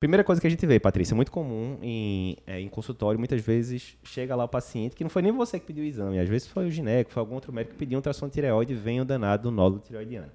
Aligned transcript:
Primeira 0.00 0.24
coisa 0.24 0.40
que 0.40 0.46
a 0.46 0.50
gente 0.50 0.64
vê, 0.64 0.80
Patrícia, 0.80 1.14
muito 1.14 1.30
comum 1.30 1.76
em, 1.82 2.34
é, 2.46 2.58
em 2.58 2.68
consultório, 2.68 3.18
muitas 3.18 3.38
vezes 3.42 3.98
chega 4.02 4.34
lá 4.34 4.44
o 4.44 4.48
paciente, 4.48 4.96
que 4.96 5.04
não 5.04 5.10
foi 5.10 5.20
nem 5.20 5.30
você 5.30 5.60
que 5.60 5.66
pediu 5.66 5.84
o 5.84 5.86
exame, 5.86 6.18
às 6.18 6.26
vezes 6.26 6.48
foi 6.48 6.66
o 6.66 6.70
gineco, 6.70 7.12
foi 7.12 7.20
algum 7.20 7.34
outro 7.34 7.52
médico 7.52 7.74
que 7.74 7.78
pediu 7.78 7.96
um 7.96 7.98
ultrassom 7.98 8.26
de 8.26 8.32
tireoide 8.32 8.72
e 8.72 8.76
vem 8.76 8.98
o 9.02 9.04
danado 9.04 9.42
do 9.42 9.50
nódulo 9.50 9.82
tireoidiano. 9.82 10.32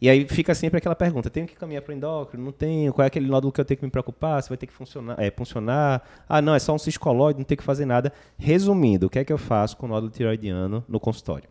E 0.00 0.08
aí 0.08 0.26
fica 0.26 0.54
sempre 0.54 0.78
aquela 0.78 0.94
pergunta: 0.94 1.28
tenho 1.28 1.46
que 1.46 1.54
caminhar 1.54 1.82
para 1.82 1.92
o 1.92 1.94
endócrino? 1.94 2.46
Não 2.46 2.52
tenho? 2.52 2.94
Qual 2.94 3.04
é 3.04 3.08
aquele 3.08 3.26
nódulo 3.26 3.52
que 3.52 3.60
eu 3.60 3.64
tenho 3.66 3.76
que 3.76 3.84
me 3.84 3.90
preocupar? 3.90 4.42
Se 4.42 4.48
vai 4.48 4.56
ter 4.56 4.66
que 4.66 4.72
funcionar? 4.72 5.20
É, 5.20 5.30
funcionar? 5.30 6.02
Ah, 6.26 6.40
não, 6.40 6.54
é 6.54 6.58
só 6.58 6.74
um 6.74 6.78
ciscolóide, 6.78 7.38
não 7.38 7.44
tem 7.44 7.58
que 7.58 7.62
fazer 7.62 7.84
nada. 7.84 8.10
Resumindo, 8.38 9.06
o 9.06 9.10
que 9.10 9.18
é 9.18 9.24
que 9.24 9.32
eu 9.32 9.38
faço 9.38 9.76
com 9.76 9.84
o 9.84 9.88
nódulo 9.90 10.10
tireoidiano 10.10 10.82
no 10.88 10.98
consultório? 10.98 11.46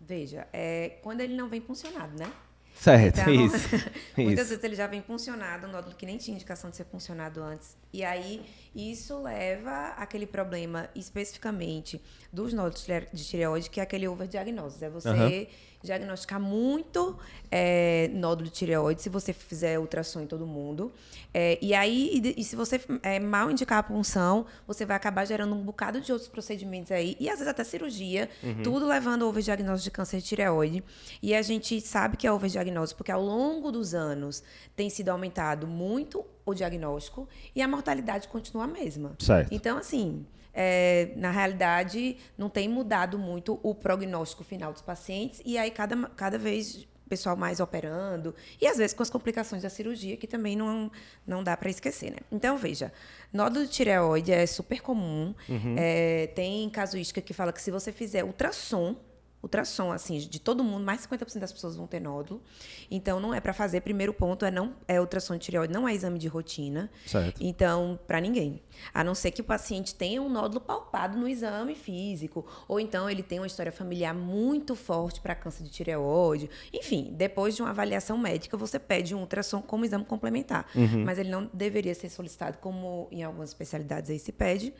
Veja, 0.00 0.46
é, 0.52 0.98
quando 1.02 1.20
ele 1.20 1.34
não 1.34 1.48
vem 1.48 1.60
funcionado, 1.60 2.16
né? 2.16 2.30
Certo, 2.74 3.20
Então, 3.20 3.32
isso. 3.32 3.68
Muitas 4.18 4.44
isso. 4.46 4.50
vezes 4.50 4.64
ele 4.64 4.74
já 4.74 4.86
vem 4.86 5.00
funcionado, 5.00 5.66
um 5.66 5.70
nódulo 5.70 5.94
que 5.94 6.04
nem 6.04 6.18
tinha 6.18 6.34
indicação 6.34 6.70
de 6.70 6.76
ser 6.76 6.84
funcionado 6.84 7.42
antes. 7.42 7.76
E 7.92 8.04
aí, 8.04 8.44
isso 8.74 9.22
leva 9.22 9.90
àquele 9.96 10.26
problema 10.26 10.88
especificamente 10.94 12.02
dos 12.32 12.52
nódulos 12.52 12.84
de 13.12 13.24
tireoide, 13.24 13.70
que 13.70 13.80
é 13.80 13.82
aquele 13.82 14.08
overdiagnose. 14.08 14.84
É 14.84 14.90
você 14.90 15.08
Aham. 15.08 15.46
Diagnosticar 15.84 16.40
muito 16.40 17.16
é, 17.50 18.10
nódulo 18.12 18.48
de 18.48 18.54
tireoide 18.54 19.02
se 19.02 19.08
você 19.08 19.32
fizer 19.32 19.78
ultrassom 19.78 20.22
em 20.22 20.26
todo 20.26 20.46
mundo. 20.46 20.92
É, 21.32 21.58
e 21.60 21.74
aí, 21.74 22.20
e, 22.24 22.40
e 22.40 22.44
se 22.44 22.56
você 22.56 22.80
é, 23.02 23.20
mal 23.20 23.50
indicar 23.50 23.78
a 23.78 23.82
punção, 23.82 24.46
você 24.66 24.84
vai 24.84 24.96
acabar 24.96 25.24
gerando 25.24 25.54
um 25.54 25.62
bocado 25.62 26.00
de 26.00 26.10
outros 26.10 26.28
procedimentos 26.28 26.90
aí, 26.90 27.16
e 27.20 27.28
às 27.28 27.34
vezes 27.36 27.48
até 27.48 27.62
cirurgia, 27.62 28.28
tudo 28.62 28.86
levando 28.86 29.22
ao 29.22 29.28
overdiagnose 29.28 29.82
de 29.82 29.90
câncer 29.90 30.18
de 30.18 30.24
tireoide. 30.24 30.82
E 31.22 31.34
a 31.34 31.42
gente 31.42 31.80
sabe 31.80 32.16
que 32.16 32.26
é 32.26 32.32
overdiagnose 32.32 32.94
porque 32.94 33.12
ao 33.12 33.22
longo 33.22 33.70
dos 33.70 33.94
anos 33.94 34.42
tem 34.74 34.88
sido 34.88 35.10
aumentado 35.10 35.66
muito 35.66 36.24
o 36.44 36.54
diagnóstico 36.54 37.28
e 37.54 37.62
a 37.62 37.68
mortalidade 37.68 38.28
continua 38.28 38.64
a 38.64 38.68
mesma. 38.68 39.14
Certo. 39.18 39.52
Então, 39.52 39.78
assim, 39.78 40.26
é, 40.54 41.10
na 41.16 41.30
realidade, 41.30 42.16
não 42.38 42.48
tem 42.48 42.68
mudado 42.68 43.18
muito 43.18 43.58
o 43.62 43.74
prognóstico 43.74 44.44
final 44.44 44.72
dos 44.72 44.82
pacientes, 44.82 45.42
e 45.44 45.58
aí 45.58 45.70
cada, 45.70 45.96
cada 46.10 46.38
vez 46.38 46.86
o 47.04 47.08
pessoal 47.08 47.36
mais 47.36 47.60
operando, 47.60 48.34
e 48.60 48.66
às 48.66 48.78
vezes 48.78 48.94
com 48.94 49.02
as 49.02 49.10
complicações 49.10 49.62
da 49.62 49.68
cirurgia, 49.68 50.16
que 50.16 50.26
também 50.26 50.56
não, 50.56 50.90
não 51.26 51.44
dá 51.44 51.56
para 51.56 51.68
esquecer, 51.68 52.10
né? 52.10 52.18
Então, 52.32 52.56
veja, 52.56 52.92
nódulo 53.32 53.66
de 53.66 53.72
tireoide 53.72 54.32
é 54.32 54.46
super 54.46 54.80
comum, 54.80 55.34
é, 55.76 56.28
tem 56.28 56.70
casuística 56.70 57.20
que 57.20 57.34
fala 57.34 57.52
que 57.52 57.60
se 57.60 57.70
você 57.70 57.92
fizer 57.92 58.24
ultrassom, 58.24 58.96
ultrassom, 59.44 59.92
assim, 59.92 60.18
de 60.18 60.40
todo 60.40 60.64
mundo, 60.64 60.84
mais 60.84 61.02
de 61.02 61.08
50% 61.08 61.38
das 61.38 61.52
pessoas 61.52 61.76
vão 61.76 61.86
ter 61.86 62.00
nódulo. 62.00 62.42
Então, 62.90 63.20
não 63.20 63.32
é 63.32 63.40
para 63.40 63.52
fazer. 63.52 63.80
Primeiro 63.82 64.12
ponto 64.12 64.44
é 64.44 64.50
não 64.50 64.74
é 64.88 65.00
ultrassom 65.00 65.34
de 65.34 65.40
tireoide, 65.40 65.72
não 65.72 65.86
é 65.86 65.94
exame 65.94 66.18
de 66.18 66.28
rotina. 66.28 66.90
Certo. 67.06 67.40
Então, 67.40 67.98
para 68.06 68.20
ninguém. 68.20 68.62
A 68.92 69.04
não 69.04 69.14
ser 69.14 69.30
que 69.30 69.40
o 69.40 69.44
paciente 69.44 69.94
tenha 69.94 70.20
um 70.20 70.28
nódulo 70.28 70.60
palpado 70.60 71.16
no 71.16 71.28
exame 71.28 71.74
físico, 71.74 72.44
ou 72.66 72.80
então 72.80 73.08
ele 73.08 73.22
tem 73.22 73.38
uma 73.38 73.46
história 73.46 73.70
familiar 73.70 74.14
muito 74.14 74.74
forte 74.74 75.20
para 75.20 75.34
câncer 75.34 75.62
de 75.62 75.70
tireoide. 75.70 76.50
Enfim, 76.72 77.12
depois 77.12 77.54
de 77.54 77.62
uma 77.62 77.70
avaliação 77.70 78.18
médica, 78.18 78.56
você 78.56 78.78
pede 78.78 79.14
um 79.14 79.20
ultrassom 79.20 79.62
como 79.62 79.84
exame 79.84 80.04
complementar. 80.04 80.66
Mas 81.04 81.18
ele 81.18 81.30
não 81.30 81.48
deveria 81.52 81.94
ser 81.94 82.08
solicitado 82.08 82.58
como 82.58 83.08
em 83.12 83.22
algumas 83.22 83.50
especialidades 83.50 84.10
aí 84.10 84.18
se 84.18 84.32
pede, 84.32 84.72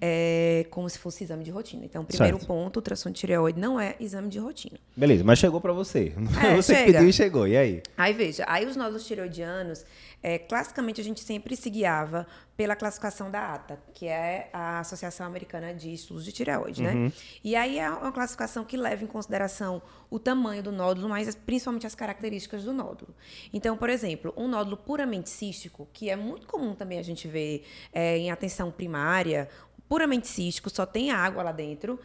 é, 0.00 0.66
como 0.70 0.88
se 0.88 0.98
fosse 0.98 1.24
exame 1.24 1.44
de 1.44 1.50
rotina. 1.50 1.84
Então, 1.84 2.04
primeiro 2.04 2.38
Certo. 2.38 2.46
ponto, 2.48 2.76
ultrassom 2.76 3.10
de 3.10 3.20
tireoide 3.20 3.60
não 3.60 3.78
é 3.78 3.96
exame 4.04 4.28
de 4.28 4.38
rotina. 4.38 4.78
Beleza, 4.96 5.24
mas 5.24 5.38
chegou 5.38 5.60
para 5.60 5.72
você. 5.72 6.12
É, 6.44 6.54
você 6.56 6.72
que 6.74 6.78
chega. 6.80 6.92
pediu 6.92 7.08
e 7.08 7.12
chegou. 7.12 7.48
E 7.48 7.56
aí? 7.56 7.82
Aí 7.96 8.12
veja, 8.12 8.44
aí 8.46 8.66
os 8.66 8.76
nódulos 8.76 9.06
tireoidianos, 9.06 9.84
é, 10.22 10.38
classicamente 10.38 11.00
a 11.00 11.04
gente 11.04 11.20
sempre 11.20 11.56
se 11.56 11.68
guiava 11.70 12.26
pela 12.56 12.76
classificação 12.76 13.30
da 13.30 13.52
ATA, 13.54 13.78
que 13.92 14.06
é 14.06 14.48
a 14.52 14.78
Associação 14.80 15.26
Americana 15.26 15.74
de 15.74 15.92
Estudos 15.92 16.24
de 16.24 16.30
Tireoide, 16.32 16.82
né? 16.82 17.10
E 17.42 17.56
aí 17.56 17.78
é 17.80 17.90
uma 17.90 18.12
classificação 18.12 18.64
que 18.64 18.76
leva 18.76 19.02
em 19.02 19.06
consideração 19.08 19.82
o 20.08 20.18
tamanho 20.20 20.62
do 20.62 20.70
nódulo, 20.70 21.08
mas 21.08 21.26
as- 21.26 21.34
principalmente 21.34 21.86
as 21.86 21.94
características 21.96 22.62
do 22.64 22.72
nódulo. 22.72 23.12
Então, 23.52 23.76
por 23.76 23.90
exemplo, 23.90 24.32
um 24.36 24.46
nódulo 24.46 24.76
puramente 24.76 25.28
cístico, 25.30 25.88
que 25.92 26.08
é 26.08 26.14
muito 26.16 26.46
comum 26.46 26.74
também 26.74 26.98
a 26.98 27.02
gente 27.02 27.26
ver 27.26 27.64
é, 27.92 28.16
em 28.18 28.30
atenção 28.30 28.70
primária, 28.70 29.48
puramente 29.88 30.28
cístico, 30.28 30.70
só 30.70 30.86
tem 30.86 31.10
água 31.10 31.42
lá 31.42 31.52
dentro, 31.52 31.98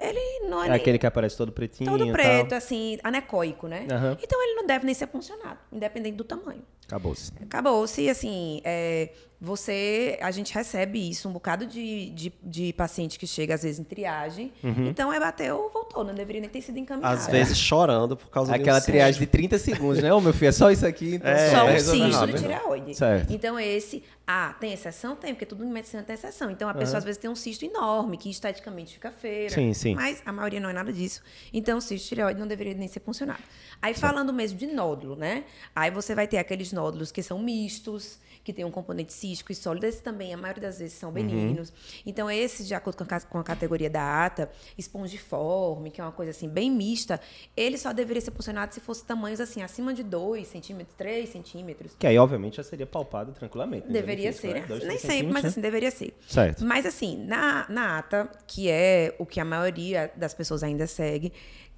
ele 0.00 0.48
não 0.48 0.62
é, 0.62 0.68
É 0.68 0.72
aquele 0.72 0.98
que 0.98 1.06
aparece 1.06 1.36
todo 1.36 1.52
pretinho 1.52 1.90
todo 1.90 2.10
preto, 2.12 2.48
tal. 2.50 2.58
assim, 2.58 2.98
anecoico, 3.02 3.66
né? 3.68 3.86
Aham. 3.90 4.16
Então 4.22 4.42
ele 4.42 4.54
não 4.54 4.66
deve 4.66 4.84
nem 4.84 4.94
ser 4.94 5.06
puncionado, 5.06 5.58
independente 5.72 6.16
do 6.16 6.24
tamanho. 6.24 6.62
Acabou-se. 6.86 7.32
Acabou-se, 7.42 8.08
assim, 8.10 8.60
é, 8.64 9.10
você, 9.44 10.18
a 10.22 10.30
gente 10.30 10.52
recebe 10.54 11.10
isso, 11.10 11.28
um 11.28 11.32
bocado 11.32 11.66
de, 11.66 12.10
de, 12.10 12.32
de 12.42 12.72
paciente 12.72 13.18
que 13.18 13.26
chega, 13.26 13.54
às 13.54 13.62
vezes, 13.62 13.78
em 13.78 13.84
triagem. 13.84 14.52
Uhum. 14.62 14.88
Então, 14.88 15.12
é 15.12 15.20
bateu, 15.20 15.70
voltou, 15.72 16.02
não 16.02 16.14
deveria 16.14 16.40
nem 16.40 16.48
ter 16.48 16.62
sido 16.62 16.78
encaminhado. 16.78 17.14
Às 17.14 17.26
vezes 17.26 17.58
chorando 17.58 18.16
por 18.16 18.30
causa 18.30 18.54
Aquela 18.54 18.78
de 18.78 18.84
um 18.84 18.86
triagem 18.86 19.20
de 19.20 19.26
30 19.26 19.58
segundos, 19.58 20.02
né? 20.02 20.12
Ô, 20.12 20.20
meu 20.20 20.32
filho, 20.32 20.48
é 20.48 20.52
só 20.52 20.70
isso 20.70 20.86
aqui. 20.86 21.16
Então 21.16 21.30
É, 21.30 21.50
Só 21.50 21.64
um 21.64 21.68
resolver 21.68 22.04
cisto 22.10 22.26
de 22.26 22.32
tireoide. 22.34 22.94
Certo. 22.94 23.32
Então, 23.32 23.60
esse. 23.60 24.02
Ah, 24.26 24.56
tem 24.58 24.72
exceção? 24.72 25.14
Tem, 25.14 25.34
porque 25.34 25.44
tudo 25.44 25.62
em 25.62 25.70
medicina 25.70 26.02
tem 26.02 26.14
exceção. 26.14 26.50
Então, 26.50 26.66
a 26.66 26.74
pessoa 26.74 26.96
às 26.96 27.04
vezes 27.04 27.18
tem 27.18 27.30
um 27.30 27.36
cisto 27.36 27.64
enorme, 27.66 28.16
que 28.16 28.30
esteticamente 28.30 28.94
fica 28.94 29.10
feia. 29.10 29.50
Sim, 29.50 29.74
sim. 29.74 29.94
Mas 29.94 30.22
a 30.24 30.32
maioria 30.32 30.60
não 30.60 30.70
é 30.70 30.72
nada 30.72 30.90
disso. 30.90 31.22
Então, 31.52 31.76
o 31.76 31.80
cisto 31.82 32.04
de 32.04 32.08
tireoide 32.08 32.40
não 32.40 32.46
deveria 32.46 32.74
nem 32.74 32.88
ser 32.88 33.00
funcionado. 33.00 33.42
Aí, 33.82 33.92
falando 33.92 34.32
mesmo 34.32 34.58
de 34.58 34.66
nódulo, 34.66 35.16
né? 35.16 35.44
Aí 35.76 35.90
você 35.90 36.14
vai 36.14 36.26
ter 36.26 36.38
aqueles 36.38 36.72
nódulos 36.72 37.12
que 37.12 37.22
são 37.22 37.38
mistos, 37.38 38.18
que 38.42 38.52
tem 38.52 38.64
um 38.64 38.70
componente 38.70 39.12
cístico 39.12 39.33
e 39.52 39.54
sólido. 39.54 39.84
Esses 39.86 40.00
também, 40.00 40.32
a 40.32 40.36
maioria 40.36 40.62
das 40.62 40.78
vezes, 40.78 40.94
são 40.98 41.10
benignos. 41.12 41.72
Então, 42.06 42.30
esses, 42.30 42.66
de 42.66 42.74
acordo 42.74 43.04
com 43.04 43.14
a, 43.14 43.20
com 43.20 43.38
a 43.38 43.44
categoria 43.44 43.90
da 43.90 44.24
ATA, 44.24 44.50
espongiforme, 44.78 45.90
que 45.90 46.00
é 46.00 46.04
uma 46.04 46.12
coisa 46.12 46.30
assim, 46.30 46.48
bem 46.48 46.70
mista, 46.70 47.20
ele 47.56 47.76
só 47.78 47.92
deveria 47.92 48.20
ser 48.20 48.30
funcionado 48.30 48.72
se 48.74 48.80
fosse 48.80 49.04
tamanhos 49.04 49.40
assim, 49.40 49.62
acima 49.62 49.92
de 49.92 50.02
2 50.02 50.46
centímetros, 50.46 50.94
3 50.96 51.28
centímetros. 51.28 51.92
Que 51.98 52.06
aí, 52.06 52.18
obviamente, 52.18 52.56
já 52.56 52.62
seria 52.62 52.86
palpado 52.86 53.32
tranquilamente. 53.32 53.86
né? 53.86 53.92
Deveria 53.92 54.32
ser, 54.32 54.54
né? 54.54 54.60
né? 54.60 54.66
Dois, 54.66 54.80
Nem 54.80 54.88
três 54.98 55.00
sempre, 55.02 55.12
mas 55.32 55.42
centímetros, 55.42 55.52
assim, 55.52 55.60
deveria 55.60 55.90
ser. 55.90 56.06
né? 56.06 56.12
Certo. 56.26 56.64
Mas 56.64 56.86
assim, 56.86 57.16
na, 57.24 57.66
na 57.68 57.98
ata, 57.98 58.30
que 58.46 58.68
é 58.70 59.14
o 59.18 59.26
que 59.26 59.40
a 59.40 59.44
maioria 59.44 60.12
das 60.16 60.34
pessoas 60.34 60.62
ainda 60.62 60.86
segue, 60.86 61.32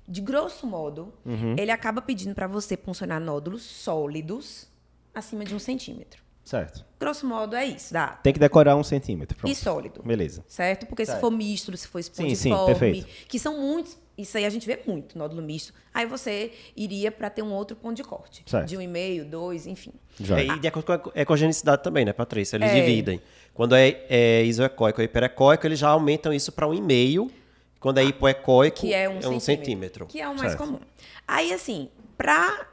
de 0.09 0.21
grosso 0.21 0.67
modo, 0.67 1.13
Uhum. 1.25 1.57
ele 1.59 1.71
acaba 1.71 2.01
pedindo 2.01 2.35
para 2.35 2.47
você 2.47 2.77
puncionar 2.77 3.21
nódulos 3.21 3.63
sólidos 3.63 4.69
acima 5.15 5.45
de 5.45 5.55
um 5.55 5.59
centímetro. 5.59 6.23
Certo. 6.47 6.85
Grosso 7.01 7.27
modo 7.27 7.57
é 7.57 7.67
isso, 7.67 7.95
ata. 7.99 8.21
Tem 8.23 8.33
que 8.33 8.39
decorar 8.39 8.77
um 8.77 8.85
centímetro. 8.85 9.37
Pronto. 9.37 9.53
E 9.53 9.55
sólido. 9.57 10.01
Beleza. 10.05 10.45
Certo? 10.47 10.87
Porque 10.87 11.05
se 11.05 11.11
Certo. 11.11 11.21
for 11.21 11.31
misto, 11.33 11.77
se 11.77 11.89
for 11.89 12.01
Sim, 12.01 12.13
sim, 12.15 12.27
espongiforme, 12.33 12.67
perfeito. 13.03 13.07
que 13.27 13.37
são 13.37 13.61
muitos, 13.61 13.99
isso 14.17 14.39
aí 14.39 14.47
a 14.47 14.49
gente 14.51 14.65
vê 14.65 14.81
muito, 14.87 15.19
nódulo 15.19 15.43
misto. 15.43 15.75
Aí 15.93 16.07
você 16.07 16.53
iria 16.77 17.11
para 17.11 17.29
ter 17.29 17.43
um 17.43 17.53
outro 17.53 17.77
ponto 17.77 17.97
de 17.97 18.05
corte. 18.05 18.45
Certo. 18.47 18.69
De 18.69 18.77
um 18.77 18.81
e 18.81 18.87
meio, 18.87 19.25
dois, 19.25 19.67
enfim. 19.67 19.91
Já. 20.21 20.39
É, 20.39 20.47
e 20.47 20.59
de 20.61 20.69
acordo 20.69 20.87
com 21.01 21.11
a 21.11 21.21
ecogenicidade 21.21 21.83
também, 21.83 22.05
né, 22.05 22.13
Patrícia? 22.13 22.57
Eles 22.57 22.71
É. 22.71 22.75
dividem. 22.75 23.21
Quando 23.53 23.75
é, 23.75 24.05
é 24.09 24.45
isoecóico 24.45 25.01
ou 25.01 25.05
hiperecóico, 25.05 25.67
eles 25.67 25.81
já 25.81 25.89
aumentam 25.89 26.33
isso 26.33 26.53
para 26.53 26.69
um 26.69 26.73
e 26.73 26.81
meio. 26.81 27.29
Quando 27.81 27.99
é 27.99 28.05
hipoecóico, 28.05 28.79
que 28.83 28.95
é 28.95 29.09
um, 29.09 29.15
centímetro, 29.21 29.41
centímetro. 29.41 30.07
Que 30.07 30.21
é 30.21 30.29
o 30.29 30.35
mais 30.37 30.53
Certo. 30.53 30.59
comum. 30.59 30.79
Aí, 31.27 31.53
assim, 31.53 31.89
para 32.17 32.67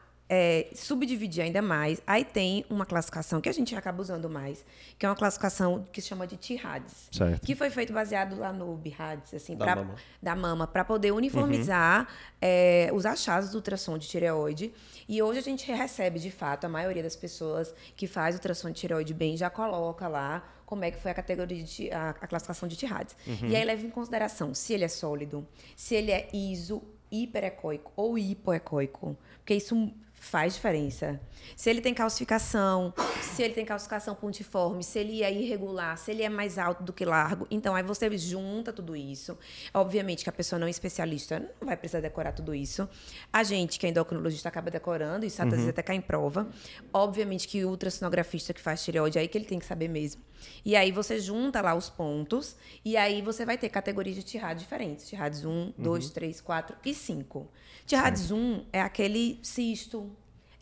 subdividir 0.75 1.43
ainda 1.43 1.61
mais, 1.61 2.01
aí 2.07 2.23
tem 2.25 2.65
uma 2.69 2.85
classificação 2.85 3.39
que 3.41 3.49
a 3.49 3.51
gente 3.51 3.75
acaba 3.75 4.01
usando 4.01 4.29
mais, 4.29 4.63
que 4.97 5.05
é 5.05 5.09
uma 5.09 5.15
classificação 5.15 5.85
que 5.91 6.01
se 6.01 6.07
chama 6.07 6.25
de 6.27 6.37
TIRADS. 6.37 7.09
Que 7.41 7.55
foi 7.55 7.69
feito 7.69 7.91
baseado 7.93 8.37
lá 8.37 8.51
no 8.53 8.75
BIRADS, 8.75 9.33
assim, 9.33 9.55
Da 9.55 9.65
pra- 9.65 9.75
mama. 9.77 9.95
da 10.21 10.35
mama, 10.35 10.67
para 10.67 10.83
poder 10.83 11.11
uniformizar 11.11 12.07
é, 12.41 12.89
os 12.93 13.05
achados 13.05 13.51
do 13.51 13.55
ultrassom 13.55 13.97
de 13.97 14.07
tireoide. 14.07 14.73
E 15.07 15.21
hoje 15.21 15.39
a 15.39 15.43
gente 15.43 15.69
recebe, 15.71 16.19
de 16.19 16.31
fato, 16.31 16.65
a 16.65 16.69
maioria 16.69 17.03
das 17.03 17.15
pessoas 17.15 17.73
que 17.95 18.07
faz 18.07 18.35
ultrassom 18.35 18.69
de 18.69 18.75
tireoide 18.79 19.13
bem 19.13 19.35
já 19.35 19.49
coloca 19.49 20.07
lá 20.07 20.43
como 20.65 20.83
é 20.85 20.91
que 20.91 20.97
foi 20.97 21.11
a 21.11 21.13
categoria 21.13 21.61
de 21.63 21.91
a, 21.91 22.09
a 22.11 22.27
classificação 22.27 22.67
de 22.67 22.75
TIRADS. 22.75 23.15
E 23.47 23.55
aí 23.55 23.63
leva 23.65 23.85
em 23.85 23.89
consideração 23.89 24.53
se 24.55 24.73
ele 24.73 24.83
é 24.85 24.87
sólido, 24.87 25.45
se 25.75 25.93
ele 25.95 26.11
é 26.11 26.27
iso, 26.33 26.81
hiperecóico 27.11 27.91
ou 27.95 28.17
hipoecóico, 28.17 29.15
porque 29.37 29.53
isso 29.53 29.93
faz 30.23 30.55
diferença. 30.55 31.19
Se 31.55 31.69
ele 31.69 31.81
tem 31.81 31.93
calcificação, 31.93 32.93
se 33.21 33.43
ele 33.43 33.53
tem 33.53 33.65
calcificação 33.65 34.15
pontiforme, 34.15 34.83
se 34.83 34.97
ele 34.97 35.21
é 35.21 35.31
irregular, 35.31 35.97
se 35.97 36.11
ele 36.11 36.23
é 36.23 36.29
mais 36.29 36.57
alto 36.57 36.81
do 36.81 36.93
que 36.93 37.03
largo. 37.03 37.45
Então, 37.51 37.75
aí 37.75 37.83
você 37.83 38.09
junta 38.17 38.71
tudo 38.71 38.95
isso. 38.95 39.37
Obviamente 39.73 40.23
que 40.23 40.29
a 40.29 40.33
pessoa 40.33 40.57
não 40.57 40.65
é 40.65 40.69
especialista 40.69 41.39
não 41.59 41.67
vai 41.67 41.75
precisar 41.75 41.99
decorar 41.99 42.31
tudo 42.31 42.55
isso. 42.55 42.87
A 43.31 43.43
gente, 43.43 43.77
que 43.77 43.85
é 43.85 43.89
endocrinologista, 43.89 44.47
acaba 44.47 44.71
decorando, 44.71 45.25
isso 45.25 45.41
às 45.41 45.49
vezes 45.49 45.67
até 45.67 45.83
cai 45.83 45.97
em 45.97 46.01
prova. 46.01 46.47
Obviamente 46.93 47.47
que 47.47 47.63
o 47.65 47.69
ultrassonografista 47.69 48.53
que 48.53 48.61
faz 48.61 48.83
tireoide, 48.83 49.19
aí 49.19 49.27
que 49.27 49.37
ele 49.37 49.45
tem 49.45 49.59
que 49.59 49.65
saber 49.65 49.89
mesmo. 49.89 50.21
E 50.63 50.75
aí 50.75 50.91
você 50.91 51.19
junta 51.19 51.61
lá 51.61 51.75
os 51.75 51.89
pontos, 51.89 52.55
e 52.83 52.95
aí 52.97 53.21
você 53.21 53.45
vai 53.45 53.57
ter 53.57 53.69
categorias 53.69 54.15
de 54.15 54.23
TIRAD 54.23 54.59
diferentes. 54.59 55.07
TIRADS 55.07 55.45
1, 55.45 55.73
2, 55.77 56.09
3, 56.09 56.41
4 56.41 56.77
e 56.85 56.93
5. 56.93 57.51
TIRADS 57.85 58.31
1 58.31 58.65
é 58.71 58.81
aquele 58.81 59.39
cisto, 59.41 60.12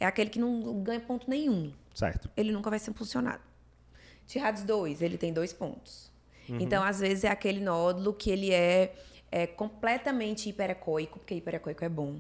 é 0.02 0.06
aquele 0.06 0.32
que 0.32 0.40
não 0.40 0.82
ganha 0.82 1.00
ponto 1.00 1.30
nenhum. 1.30 1.72
Certo. 1.94 2.30
Ele 2.36 2.52
nunca 2.52 2.72
vai 2.72 2.80
ser 2.80 2.92
funcionado. 2.92 3.44
Tirades 4.26 4.64
2, 4.64 5.02
ele 5.02 5.16
tem 5.16 5.32
dois 5.32 5.54
pontos. 5.54 6.12
Uhum. 6.50 6.58
Então, 6.60 6.84
às 6.84 7.00
vezes, 7.00 7.24
é 7.24 7.30
aquele 7.30 7.60
nódulo 7.60 8.12
que 8.12 8.32
ele 8.32 8.52
é, 8.52 8.96
é 9.32 9.46
completamente 9.46 10.50
hiperecoico, 10.50 11.20
porque 11.20 11.36
hiperecoico 11.36 11.86
é 11.86 11.90
bom. 11.90 12.20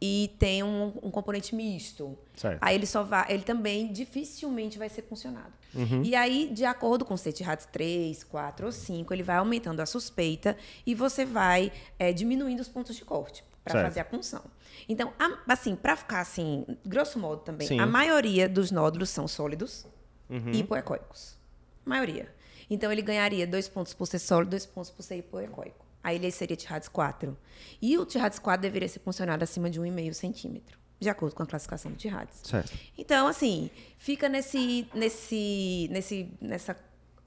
E 0.00 0.36
tem 0.38 0.62
um, 0.62 0.92
um 1.02 1.10
componente 1.10 1.52
misto. 1.52 2.16
Certo. 2.36 2.58
Aí 2.62 2.76
ele 2.76 2.86
só 2.86 3.02
vai, 3.02 3.26
ele 3.32 3.42
também 3.42 3.92
dificilmente 3.92 4.78
vai 4.78 4.88
ser 4.88 5.02
funcionado. 5.02 5.52
Uhum. 5.74 6.02
E 6.04 6.14
aí, 6.14 6.48
de 6.52 6.64
acordo 6.64 7.04
com 7.04 7.14
o 7.14 7.18
CETIRADS 7.18 7.66
3, 7.72 8.22
4 8.22 8.66
ou 8.66 8.72
5, 8.72 9.12
ele 9.12 9.24
vai 9.24 9.36
aumentando 9.36 9.80
a 9.80 9.86
suspeita 9.86 10.56
e 10.86 10.94
você 10.94 11.24
vai 11.24 11.72
é, 11.98 12.12
diminuindo 12.12 12.60
os 12.60 12.68
pontos 12.68 12.94
de 12.94 13.04
corte 13.04 13.42
para 13.72 13.82
fazer 13.82 14.00
a 14.00 14.04
punção. 14.04 14.42
Então, 14.88 15.12
a- 15.18 15.38
assim, 15.52 15.74
para 15.74 15.96
ficar 15.96 16.20
assim, 16.20 16.64
grosso 16.84 17.18
modo 17.18 17.42
também, 17.42 17.66
Sim. 17.66 17.80
a 17.80 17.86
maioria 17.86 18.48
dos 18.48 18.70
nódulos 18.70 19.10
são 19.10 19.26
sólidos 19.26 19.86
Uhum. 20.30 20.50
e 20.52 20.60
hipoecóicos. 20.60 21.36
Maioria. 21.84 22.32
Então, 22.68 22.90
ele 22.90 23.02
ganharia 23.02 23.46
dois 23.46 23.68
pontos 23.68 23.94
por 23.94 24.06
ser 24.06 24.18
sólido, 24.18 24.50
dois 24.50 24.66
pontos 24.66 24.90
por 24.90 25.02
ser 25.02 25.16
hipoecóico. 25.18 25.84
Aí 26.02 26.16
ele 26.16 26.30
seria 26.30 26.56
TIRADS 26.56 26.88
4. 26.88 27.36
E 27.82 27.96
o 27.98 28.04
TIRADS 28.06 28.38
4 28.38 28.62
deveria 28.62 28.88
ser 28.88 29.00
funcionado 29.00 29.42
acima 29.44 29.68
de 29.70 29.80
1,5 29.80 30.14
centímetro, 30.14 30.78
de 31.00 31.08
acordo 31.08 31.34
com 31.34 31.42
a 31.42 31.46
classificação 31.46 31.90
do 31.90 31.96
TIRADS. 31.96 32.40
Certo. 32.44 32.72
Então, 32.96 33.26
assim, 33.26 33.70
fica 33.98 34.28
nesse, 34.28 34.88
nesse, 34.94 35.88
nesse, 35.90 36.32
nessa, 36.40 36.76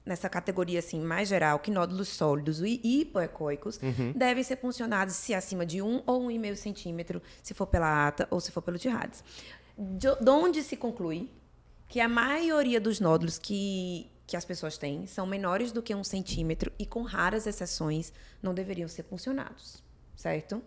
nessa 0.04 0.28
categoria 0.28 0.78
assim 0.78 1.00
mais 1.00 1.28
geral 1.28 1.58
que 1.58 1.70
nódulos 1.70 2.08
sólidos 2.08 2.60
e 2.60 2.80
hipoecóicos 2.82 3.78
devem 4.14 4.42
ser 4.42 4.56
funcionados 4.56 5.14
se 5.14 5.34
acima 5.34 5.64
de 5.66 5.82
1 5.82 6.02
ou 6.06 6.26
1,5 6.28 6.56
centímetro, 6.56 7.22
se 7.42 7.54
for 7.54 7.66
pela 7.66 8.08
ata 8.08 8.26
ou 8.30 8.40
se 8.40 8.50
for 8.50 8.62
pelo 8.62 8.78
TIRADS. 8.78 9.22
De 9.78 10.14
de 10.20 10.30
onde 10.30 10.62
se 10.62 10.76
conclui 10.76 11.30
que 11.90 12.00
a 12.00 12.08
maioria 12.08 12.80
dos 12.80 13.00
nódulos 13.00 13.36
que, 13.36 14.08
que 14.26 14.36
as 14.36 14.44
pessoas 14.44 14.78
têm 14.78 15.06
são 15.08 15.26
menores 15.26 15.72
do 15.72 15.82
que 15.82 15.92
um 15.92 16.04
centímetro 16.04 16.72
e, 16.78 16.86
com 16.86 17.02
raras 17.02 17.48
exceções, 17.48 18.12
não 18.40 18.54
deveriam 18.54 18.88
ser 18.88 19.02
funcionados, 19.02 19.82
certo? 20.14 20.62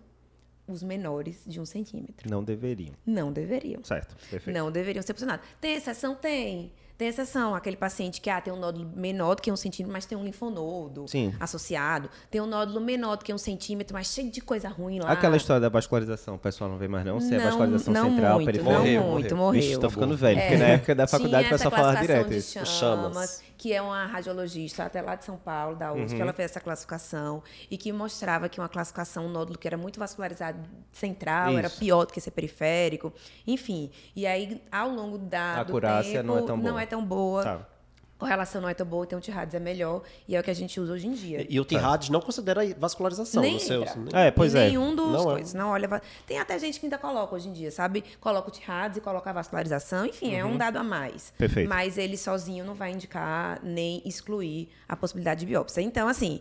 Os 0.68 0.84
menores 0.84 1.44
de 1.48 1.62
um 1.62 1.66
centímetro. 1.66 2.30
Não 2.30 2.44
deveriam. 2.44 2.94
Não 3.06 3.32
deveriam. 3.32 3.82
Certo. 3.84 4.16
Perfeito. 4.30 4.58
Não 4.58 4.70
deveriam 4.70 5.02
ser 5.02 5.14
funcionados. 5.14 5.48
Tem 5.62 5.76
exceção? 5.76 6.14
Tem. 6.14 6.74
Tem 7.04 7.10
exceção. 7.10 7.54
Aquele 7.54 7.76
paciente 7.76 8.22
que 8.22 8.30
ah, 8.30 8.40
tem 8.40 8.54
um 8.54 8.56
nódulo 8.58 8.90
menor 8.96 9.36
do 9.36 9.42
que 9.42 9.52
um 9.52 9.58
centímetro, 9.58 9.92
mas 9.92 10.06
tem 10.06 10.18
um 10.18 10.24
linfonodo 10.24 11.06
Sim. 11.06 11.34
associado. 11.38 12.10
Tem 12.32 12.40
um 12.40 12.46
nódulo 12.46 12.80
menor 12.80 13.18
do 13.18 13.26
que 13.26 13.34
um 13.34 13.38
centímetro, 13.38 13.94
mas 13.94 14.08
cheio 14.08 14.32
de 14.32 14.40
coisa 14.40 14.70
ruim 14.70 15.00
lá. 15.02 15.12
Aquela 15.12 15.36
história 15.36 15.60
da 15.60 15.68
vascularização, 15.68 16.36
o 16.36 16.40
pessoal 16.40 16.70
não 16.70 16.78
vê 16.78 16.88
mais 16.88 17.06
não? 17.06 17.20
Se 17.20 17.34
é 17.36 17.38
Não, 17.40 17.44
vascularização 17.44 17.94
não 17.94 18.10
central, 18.10 18.36
muito, 18.36 18.46
periférica. 18.46 18.72
Não 18.74 18.80
Morreu, 18.80 19.02
muito, 19.04 19.36
morreu. 19.36 19.38
morreu. 19.38 19.62
Vixe, 19.62 19.80
tô 19.82 19.90
ficando 19.90 20.16
velho, 20.16 20.40
porque 20.40 20.54
É. 20.54 20.58
na 20.58 20.66
época 20.68 20.96
da 20.96 21.06
faculdade 21.06 21.48
o 21.48 21.50
pessoal 21.50 21.72
falava 21.72 22.00
direto 22.00 22.42
chamas, 22.42 22.70
Chamas. 22.70 23.44
que 23.58 23.74
é 23.74 23.82
uma 23.82 24.06
radiologista 24.06 24.86
até 24.86 25.02
lá 25.02 25.16
de 25.16 25.26
São 25.26 25.36
Paulo, 25.36 25.76
da 25.76 25.92
USP, 25.92 26.16
Uhum. 26.16 26.22
ela 26.22 26.32
fez 26.32 26.52
essa 26.52 26.62
classificação 26.62 27.44
e 27.70 27.78
que 27.78 27.92
mostrava 27.92 28.48
que 28.48 28.62
uma 28.62 28.70
classificação, 28.70 29.26
um 29.26 29.30
nódulo 29.30 29.58
que 29.60 29.68
era 29.68 29.76
muito 29.78 30.00
vascularizado 30.00 30.58
central, 30.94 31.58
era 31.58 31.68
Isso. 31.68 31.80
pior 31.80 32.06
do 32.06 32.14
que 32.14 32.22
ser 32.22 32.32
periférico, 32.32 33.12
enfim. 33.46 33.92
E 34.16 34.26
aí, 34.26 34.62
ao 34.72 34.90
longo 34.90 35.18
da, 35.18 35.60
A 35.60 35.64
do 35.64 35.82
tempo, 35.82 36.24
não 36.24 36.38
é 36.38 36.42
tão 36.42 36.58
boa. 36.58 36.72
Não 36.72 36.80
é 36.80 36.86
tão 36.94 37.06
boa. 37.06 37.44
Tá. 37.44 37.68
Correlação 38.16 38.62
não 38.62 38.70
é 38.70 38.74
tão 38.74 38.86
boa, 38.88 39.04
então 39.04 39.20
o 39.20 39.22
TIRADS 39.22 39.54
é 39.56 39.60
melhor 39.60 40.02
e 40.30 40.36
é 40.36 40.40
o 40.40 40.44
que 40.44 40.50
a 40.50 40.54
gente 40.54 40.80
usa 40.80 40.94
hoje 40.94 41.08
em 41.08 41.14
dia. 41.14 41.46
E 41.50 41.60
o 41.60 41.66
TIRADS 41.66 42.08
não 42.10 42.22
considera 42.22 42.62
vascularização 42.78 43.42
Nem 43.42 43.56
no 43.56 43.60
seu. 43.60 43.82
entra. 43.82 44.18
É, 44.18 44.32
pois 44.32 44.56
Em 44.56 44.60
é. 44.60 44.68
Nenhum 44.68 44.96
dos 44.96 45.12
Não 45.12 45.22
é. 45.32 45.34
coisas. 45.34 45.54
Não 45.54 45.70
olha. 45.72 46.02
Tem 46.26 46.40
até 46.40 46.58
gente 46.58 46.80
que 46.80 46.86
ainda 46.86 46.98
coloca 46.98 47.36
hoje 47.36 47.50
em 47.50 47.54
dia, 47.54 47.70
sabe? 47.70 48.02
Coloca 48.22 48.48
o 48.48 48.52
TIRADS 48.52 48.98
e 48.98 49.02
coloca 49.02 49.30
a 49.30 49.34
vascularização. 49.34 50.06
Enfim, 50.06 50.36
é 50.36 50.46
um 50.46 50.56
dado 50.56 50.78
a 50.78 50.84
mais. 50.84 51.32
Uhum. 51.32 51.38
Perfeito. 51.40 51.68
Mas 51.68 51.98
ele 51.98 52.16
sozinho 52.16 52.64
não 52.64 52.76
vai 52.76 52.94
indicar 52.94 53.60
nem 53.62 54.02
excluir 54.06 54.70
a 54.88 54.96
possibilidade 54.96 55.42
de 55.42 55.48
biópsia. 55.48 55.82
Então, 55.82 56.08
assim, 56.08 56.40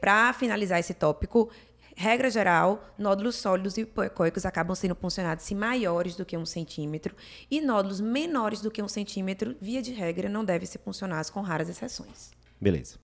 para 0.00 0.32
finalizar 0.32 0.80
esse 0.80 0.94
tópico, 0.94 1.50
regra 1.94 2.30
geral, 2.30 2.92
nódulos 2.98 3.36
sólidos 3.36 3.76
e 3.76 3.82
hipoecóicos 3.82 4.44
acabam 4.44 4.74
sendo 4.74 4.94
funcionados 4.94 5.44
se 5.44 5.54
maiores 5.54 6.16
do 6.16 6.24
que 6.24 6.36
um 6.36 6.46
centímetro 6.46 7.14
e 7.50 7.60
nódulos 7.60 8.00
menores 8.00 8.60
do 8.60 8.70
que 8.70 8.82
um 8.82 8.88
centímetro, 8.88 9.56
via 9.60 9.80
de 9.80 9.92
regra, 9.92 10.28
não 10.28 10.44
devem 10.44 10.66
ser 10.66 10.78
funcionados 10.78 11.30
com 11.30 11.40
raras 11.40 11.68
exceções. 11.68 12.32
Beleza. 12.60 12.96